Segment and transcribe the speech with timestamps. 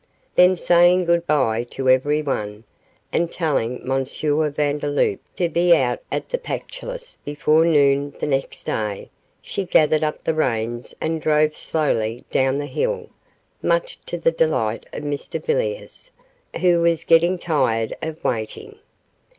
[0.33, 2.63] Then saying goodbye to everyone,
[3.13, 4.03] and telling M.
[4.03, 9.11] Vandeloup to be out at the Pactolus before noon the next day,
[9.43, 13.11] she gathered up the reins and drove slowly down the hill,
[13.61, 16.09] much to the delight of Mr Villiers,
[16.61, 18.79] who was getting tired of waiting.